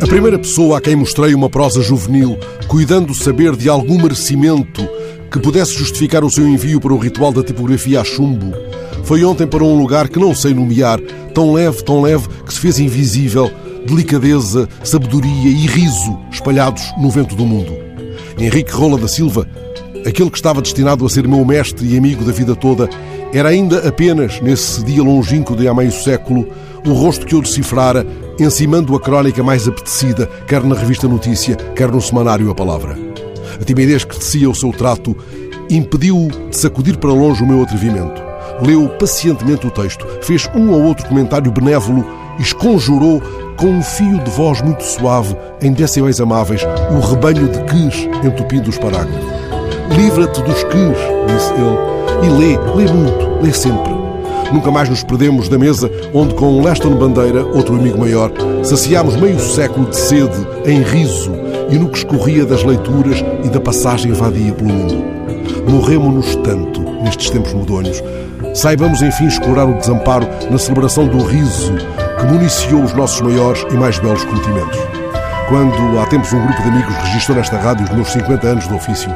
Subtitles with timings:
[0.00, 2.36] A primeira pessoa a quem mostrei uma prosa juvenil,
[2.66, 4.86] cuidando saber de algum merecimento
[5.30, 8.52] que pudesse justificar o seu envio para o ritual da tipografia a chumbo,
[9.04, 11.00] foi ontem para um lugar que não sei nomear,
[11.32, 13.50] tão leve, tão leve, que se fez invisível,
[13.86, 17.72] delicadeza, sabedoria e riso espalhados no vento do mundo.
[18.38, 19.48] Henrique Rola da Silva,
[20.06, 22.88] aquele que estava destinado a ser meu mestre e amigo da vida toda,
[23.32, 26.46] era ainda apenas, nesse dia longínquo de há meio século,
[26.86, 28.06] o rosto que eu decifrara,
[28.38, 32.96] encimando a crónica mais apetecida, quer na revista Notícia, quer no semanário A Palavra.
[33.60, 35.16] A timidez que tecia o seu trato
[35.70, 38.22] impediu-o de sacudir para longe o meu atrevimento.
[38.60, 42.04] Leu pacientemente o texto, fez um ou outro comentário benévolo
[42.38, 43.20] e esconjurou
[43.56, 48.70] com um fio de voz muito suave, em decibéis amáveis, o rebanho de quis entupindo
[48.70, 49.24] os parágrafos.
[49.96, 50.98] Livra-te dos quis,
[51.28, 54.03] disse ele, e lê, lê muito, lê sempre.
[54.52, 58.30] Nunca mais nos perdemos da mesa onde, com Leston Bandeira, outro amigo maior,
[58.62, 61.32] saciámos meio século de sede em riso
[61.70, 65.04] e no que escorria das leituras e da passagem vadia pelo mundo.
[65.68, 68.02] Morremos-nos tanto nestes tempos medonhos.
[68.54, 71.72] Saibamos, enfim, escurar o desamparo na celebração do riso
[72.20, 74.78] que municiou os nossos maiores e mais belos cometimentos.
[75.48, 78.74] Quando há tempos um grupo de amigos registrou nesta rádio os meus 50 anos de
[78.74, 79.10] ofício,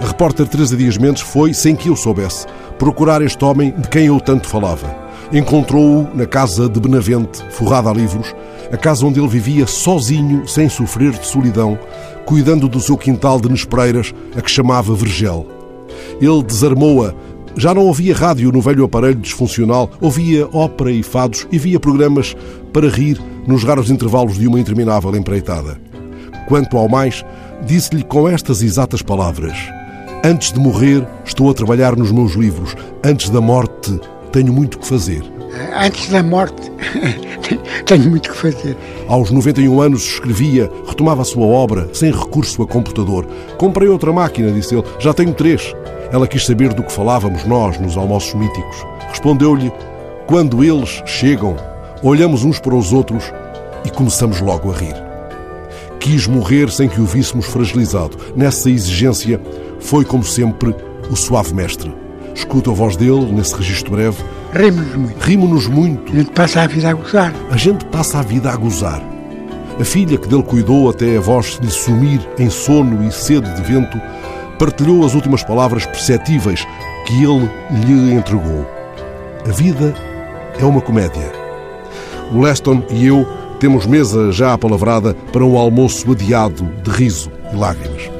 [0.00, 2.46] a repórter Teresa Dias Mendes foi, sem que eu soubesse,
[2.78, 5.08] procurar este homem de quem eu tanto falava.
[5.32, 8.34] Encontrou-o na casa de Benavente, forrada a livros,
[8.72, 11.78] a casa onde ele vivia sozinho, sem sofrer de solidão,
[12.24, 15.46] cuidando do seu quintal de Nespereiras, a que chamava Vergel.
[16.20, 17.14] Ele desarmou-a.
[17.56, 22.36] Já não ouvia rádio no velho aparelho disfuncional, ouvia ópera e fados e via programas
[22.72, 25.80] para rir nos raros intervalos de uma interminável empreitada.
[26.46, 27.24] Quanto ao mais,
[27.66, 29.56] disse-lhe com estas exatas palavras:
[30.24, 32.74] Antes de morrer, estou a trabalhar nos meus livros.
[33.04, 34.00] Antes da morte,
[34.32, 35.22] tenho muito que fazer.
[35.80, 36.70] Antes da morte,
[37.86, 38.76] tenho muito que fazer.
[39.06, 43.26] Aos 91 anos escrevia, retomava a sua obra, sem recurso a computador.
[43.56, 45.72] Comprei outra máquina, disse ele, já tenho três.
[46.12, 48.84] Ela quis saber do que falávamos nós nos almoços míticos.
[49.08, 49.72] Respondeu-lhe:
[50.26, 51.56] Quando eles chegam,
[52.02, 53.32] olhamos uns para os outros
[53.84, 54.96] e começamos logo a rir.
[56.00, 58.16] Quis morrer sem que o víssemos fragilizado.
[58.34, 59.40] Nessa exigência,
[59.80, 60.74] foi, como sempre,
[61.10, 61.94] o suave mestre.
[62.34, 64.22] Escuta a voz dele nesse registro breve.
[64.52, 65.24] Rimos-nos muito.
[65.24, 66.12] Rimo-nos muito.
[66.12, 67.34] A gente passa a vida a gozar.
[67.50, 69.02] A gente passa a vida a gozar.
[69.80, 73.62] A filha que dele cuidou até a voz lhe sumir em sono e sede de
[73.62, 74.00] vento,
[74.58, 76.66] partilhou as últimas palavras perceptíveis
[77.06, 77.48] que ele
[77.84, 78.66] lhe entregou.
[79.46, 79.94] A vida
[80.58, 81.32] é uma comédia.
[82.32, 83.26] O Leston e eu
[83.60, 88.17] temos mesa já apalavrada para um almoço adiado de riso e lágrimas.